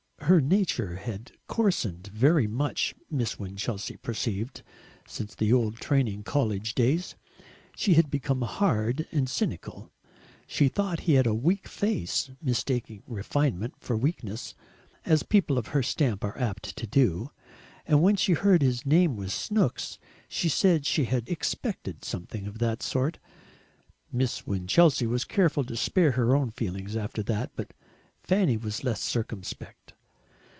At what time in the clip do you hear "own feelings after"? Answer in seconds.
26.35-27.21